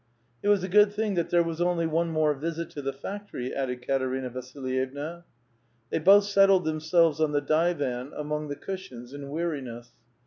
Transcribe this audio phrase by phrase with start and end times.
[0.41, 2.91] 451 "It was a good thing that there was only one more visit to the
[2.91, 5.25] factory," added Katcrina Vasilyevna.
[5.91, 9.91] They both settled themselves on the divan among the cushions, in weariness.